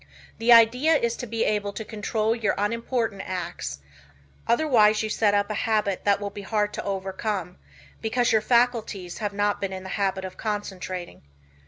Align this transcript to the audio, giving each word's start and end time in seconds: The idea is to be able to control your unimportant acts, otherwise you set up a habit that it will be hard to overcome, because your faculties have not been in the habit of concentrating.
The 0.39 0.51
idea 0.51 0.95
is 0.95 1.15
to 1.17 1.27
be 1.27 1.45
able 1.45 1.73
to 1.73 1.85
control 1.85 2.35
your 2.35 2.55
unimportant 2.57 3.21
acts, 3.23 3.81
otherwise 4.47 5.03
you 5.03 5.09
set 5.11 5.35
up 5.35 5.51
a 5.51 5.53
habit 5.53 6.05
that 6.05 6.15
it 6.17 6.19
will 6.19 6.31
be 6.31 6.41
hard 6.41 6.73
to 6.73 6.83
overcome, 6.83 7.59
because 8.01 8.31
your 8.31 8.41
faculties 8.41 9.19
have 9.19 9.31
not 9.31 9.61
been 9.61 9.71
in 9.71 9.83
the 9.83 9.89
habit 9.89 10.25
of 10.25 10.37
concentrating. 10.37 11.21